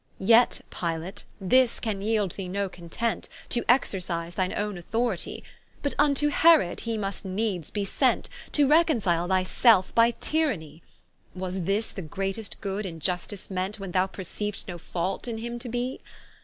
Yet 0.17 0.61
Pilate, 0.71 1.25
this 1.39 1.79
can 1.79 2.01
yeeld 2.01 2.33
thee 2.33 2.47
no 2.49 2.69
content, 2.69 3.29
To 3.49 3.63
exercise 3.69 4.33
thine 4.33 4.51
owne 4.57 4.79
authoritie, 4.79 5.43
But 5.83 5.95
vnto 5.97 6.31
Herod 6.31 6.79
he 6.79 6.97
must 6.97 7.23
needs 7.23 7.69
be 7.69 7.85
sent, 7.85 8.27
To 8.53 8.67
reconcile 8.67 9.27
thy 9.27 9.43
selfe 9.43 9.93
by 9.93 10.09
tyrannie, 10.19 10.81
Was 11.35 11.61
this 11.65 11.91
the 11.91 12.01
greatest 12.01 12.61
good 12.61 12.83
in 12.87 12.99
Iustice 12.99 13.51
meant 13.51 13.79
When 13.79 13.91
thou 13.91 14.07
perceiu'st 14.07 14.67
no 14.67 14.79
fault 14.79 15.27
in 15.27 15.37
him 15.37 15.59
to 15.59 15.69
be? 15.69 16.01